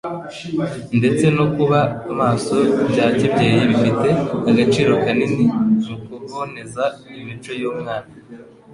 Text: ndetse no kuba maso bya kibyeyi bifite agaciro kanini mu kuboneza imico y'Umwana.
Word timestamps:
ndetse 0.99 1.25
no 1.37 1.45
kuba 1.55 1.79
maso 2.19 2.57
bya 2.89 3.07
kibyeyi 3.17 3.61
bifite 3.71 4.09
agaciro 4.49 4.91
kanini 5.03 5.43
mu 5.85 5.95
kuboneza 6.05 6.83
imico 7.21 7.51
y'Umwana. 7.61 8.07